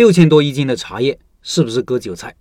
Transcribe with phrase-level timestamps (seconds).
[0.00, 2.34] 六千多一斤的茶叶是不是割韭菜？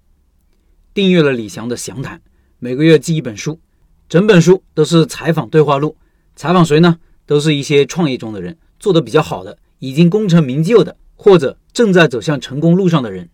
[0.94, 2.22] 订阅了李翔的详谈，
[2.58, 3.60] 每个月寄一本书，
[4.08, 5.98] 整本书都是采访对话录，
[6.38, 7.00] 采访谁呢？
[7.26, 13.30] 都是一些创业中的人，做得比较好的，已经功成名就的，或者正在走向成功路上的人。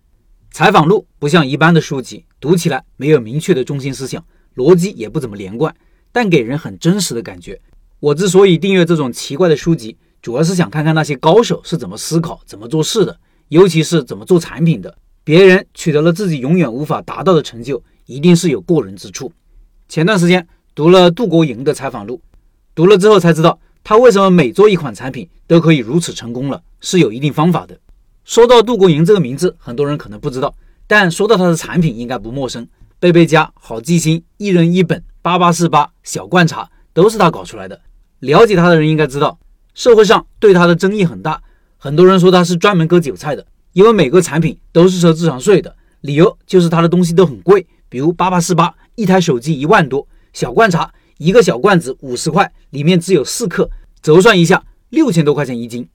[0.50, 5.76] 采访录不像一般的书籍，读起来没有明确的中心思想，逻辑也不怎么连贯，
[6.12, 7.62] 但给人很真实的感觉。
[8.00, 13.20] 我之所以订阅这种奇怪的书籍，主要是想看看那些高手是怎么思考、怎么做事的，
[13.50, 14.98] 尤其是怎么做产品的。
[15.24, 19.32] 别人取得了自己永远无法达到的成就，一定是有过人之处。
[19.90, 22.22] 前段时间读了杜国营的采访录，
[22.76, 27.78] 读了之后才知道他为什么每做一款产品都可以如此成功了，是有一定方法的。
[28.24, 30.54] 说到杜国营这个名字，很多人可能不知道，
[30.86, 32.68] 但说到他的产品应该不陌生。
[33.00, 37.80] 贝贝家、好记星、一人一本、八八四八、小罐茶都是他搞出来的。
[38.20, 39.38] 了解他的人应该知道，
[39.74, 41.42] 社会上对他的争议很大，
[41.78, 43.46] 很多人说他是专门割韭菜的。
[43.74, 53.70] 因为每个产品都是收智商税的，理由就是他的东西都很贵，比如八八四八一台手机一万多，小罐茶一个小罐子五十块，里面只有四克，
[54.02, 55.86] 折算一下六千多块钱一斤。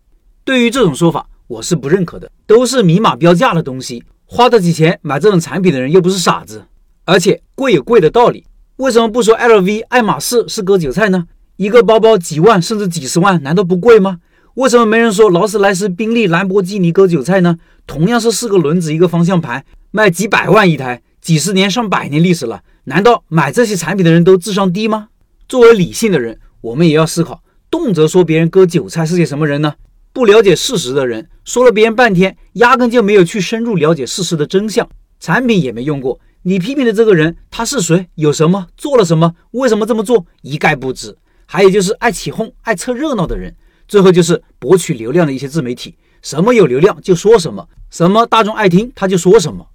[0.44, 6.66] 对于这种说法，我是不认可的，都是明码标价的东西，花得起钱买这种产品的人又不是傻子，
[7.06, 8.44] 而且贵有贵的道理，
[8.76, 11.26] 为什么不说 LV、爱马仕是割韭菜呢？
[11.56, 14.18] 一个包包几万甚至几十万，难道不贵吗？
[14.60, 17.56] 为什么没人说劳斯莱斯、宾利、兰博基尼割韭菜呢？
[17.86, 25.08] 同样是四个轮子一个方向盘，卖几百万一台，几十年上百年历史了，难道买这些产品的人都智商低吗？
[25.48, 29.76] 作为理性的人，我们也要思考，动辄说别人割韭菜是些什么人呢？
[30.12, 34.86] 不了解事实的人，说了别人半天，压根就没有去深入了解事实的真相，
[35.18, 36.20] 产品也没用过。
[36.42, 38.08] 你批评的这个人他是谁？
[38.16, 38.66] 有什么？
[38.76, 39.36] 做了什么？
[39.52, 40.26] 为什么这么做？
[40.42, 41.16] 一概不知。
[41.46, 43.56] 还有就是爱起哄、爱凑热闹的人。
[43.90, 49.66] 最后就是博取流量的一些自媒体，什么有流量就说什么，什么大众爱听他就说什么。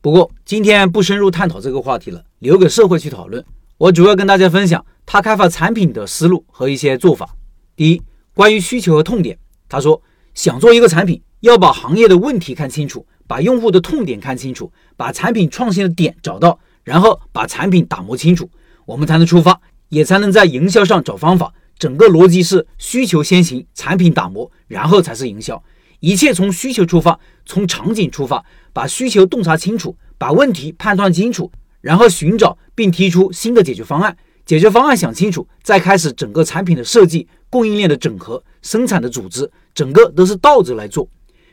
[0.00, 3.44] 不过今天不深入探讨这个话题了，留给社会去讨论。
[3.76, 7.36] 我主要跟大家分享他开发产品的思路和一些做法。
[7.76, 8.00] 第一，
[8.32, 10.00] 关于需求和痛点，他说
[10.32, 18.48] 想做一个产品，要把行业的问题看清楚，把用户的痛点看清楚，把产品创新的点找到，然后把产品打磨清楚，
[18.86, 21.52] 我们才能出发，也才能在营销上找方法。
[21.78, 25.62] 整个逻辑是需求先行，产品打磨，然后才是营销。
[26.00, 31.50] 一切从需求出发，从场景出发，把需求洞察清楚，把问题判断清楚，
[31.80, 34.16] 然后寻找并提出新的解决方案。
[34.44, 41.06] 解决方案想清楚，再开始整个产品的设计、供应链的整合、生产的组织，整个都是倒着来做。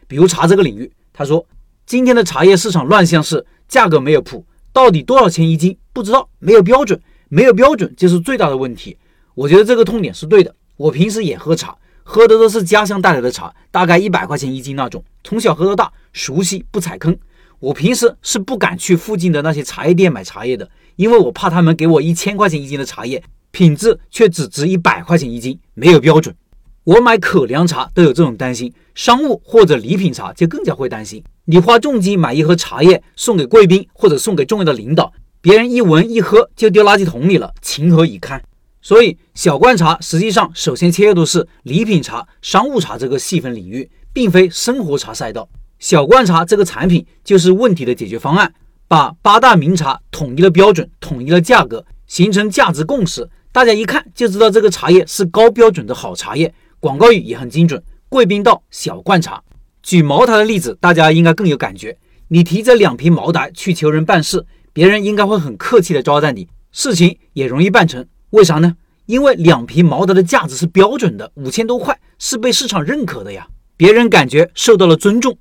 [0.07, 1.45] 比如茶这个领域，他说
[1.85, 8.97] 今天的茶叶市场乱象是价格没有谱，到底多少钱一斤不知道，没有标准，没有标准就是最大的问题。
[9.35, 10.55] 我觉得这个痛点是对的。
[10.77, 17.15] 我平时也喝茶，喝的都是家乡带来的茶，大概一百块钱一斤那种，从小喝到大，熟悉不踩坑。
[17.59, 26.35] 我平时是不敢去附近的那些茶叶店买茶叶的，因为我怕他们给我一千块钱一斤的茶叶，品质却只值一百块钱一斤，没有标准。
[26.83, 31.23] 我买可粮茶都有这种担心，商务或者礼品茶就更加会担心。
[31.45, 38.41] 你花重金买一盒茶叶送给贵宾或者送给重要的领导，别人一闻一喝就丢垃圾桶里了，情何以堪？
[38.85, 45.49] 所以，小罐茶实际上首先切入的是礼品茶、商务茶这个细分领域，并非生活茶赛道。
[45.79, 48.53] 小罐茶这个产品就是问题的解决方案，
[48.87, 53.27] 把八大名茶统一了标准、统一了价格，形成价值共识。
[53.51, 57.81] 大家一看就知道这个茶叶是高标准的好茶叶，广告语也很精准。
[58.07, 59.41] 贵宾到小罐茶，
[59.81, 61.97] 举茅台的例子，大家应该更有感觉。
[62.27, 68.05] 你提着两瓶茅台去求人办事，别人应该会很客气的招待你，事情也容易办成。
[68.35, 68.75] 为啥呢？
[69.05, 73.47] 因为两瓶茅台的价值是标准的，五千多块是被市场认可的呀，
[73.77, 75.37] 别人感觉受到了尊重。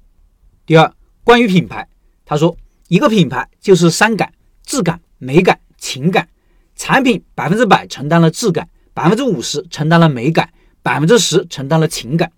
[0.65, 0.94] 第二，
[1.25, 1.88] 关于品牌，
[2.25, 2.56] 他说
[2.87, 4.32] 一个品牌就是三感：
[4.65, 6.28] 质感、美感、情感。
[6.77, 10.50] 产品百分之百承担了质感，百分之五十承担了美感，
[10.81, 12.31] 百分之十承担了情感。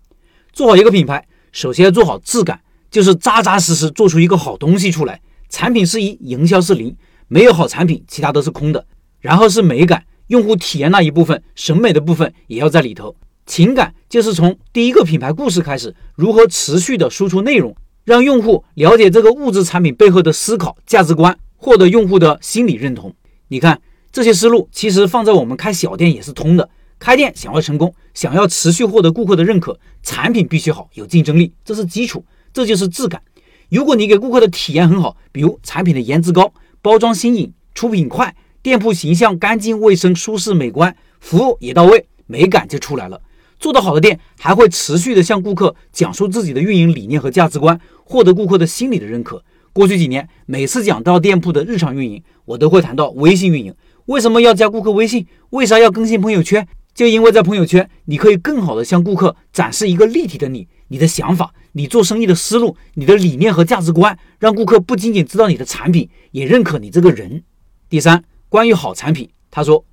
[0.53, 5.21] 做好一个品牌，首先要做好质感，就是扎扎实实做出一个好东西出来。
[5.49, 6.95] 产品是一，营销是零，
[7.27, 8.83] 没有好产品，其他都是空的。
[9.19, 10.03] 然后是美感。
[10.27, 13.15] 用户体验那一部分，审美的部分也要在里头。
[13.45, 23.13] 情感就是从第一个品牌故事开始，如何持续的输出内容，让用户了解这个物质产品背后的思考价值观，获得用户的心理认同。
[23.47, 23.79] 你看
[24.11, 26.69] 这些思路，其实放在我们开小店也是通的。
[26.99, 33.21] 开店想要成功，想要持续获得顾客的认可，产品必须好，有竞争力，这是基础，这就是质感。
[33.69, 36.51] 如果你给顾客的体验很好，比如产品的颜值高，
[36.81, 38.35] 包装新颖，出品快。
[38.67, 43.21] 店铺形象干净卫生、舒适美观，服务也到位，美感就出来了。
[43.61, 49.41] 做得好的店还会持续的向顾客讲述自己的运营理念和价值观，获得顾客的心理的认可。
[49.71, 53.73] 过去几年，每次讲到店铺的日常运营，我都会谈到微信运营。
[54.07, 55.25] 为什么要加顾客微信？
[55.51, 56.67] 为啥要更新朋友圈？
[56.93, 67.43] 就因为在朋友圈，你可以更好的向顾客展示一个立体的你，你的想法，你做生意的思路，你的理念和价值观，让顾客不仅仅知道你的产品，也认可你这个人。
[67.89, 69.83] 第三，关于好产品，他说，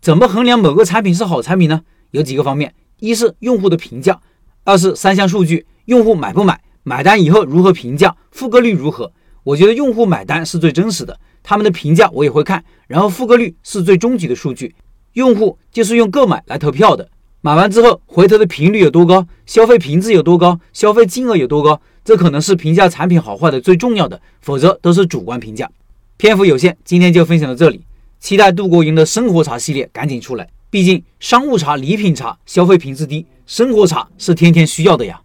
[0.00, 1.82] 怎么衡量某个产品是好产品呢？
[2.12, 2.74] 有几个方面。
[3.00, 4.20] 一是用户的评价，
[4.62, 9.12] 二是三项数据：用户买不买，买单以后如何评价，复购率如何。
[9.42, 14.74] 我觉得用户买单是最真实的，他们的评价我也会看，然后复购率是最终极的数据。
[15.14, 17.10] 用户就是用购买来投票的，
[17.40, 25.68] 买完之后回头的频率有多高，消费频次有多高，消费金额有多高，这可能是评价产品好坏的最重要的，否则都是主观评价。
[26.16, 27.84] 篇幅有限，今天就分享到这里，
[28.24, 30.48] 期待杜国营的生活茶系列赶紧出来。
[30.70, 35.20] 毕竟，商务茶、礼品茶消费品质低，生活茶是天天需要的呀。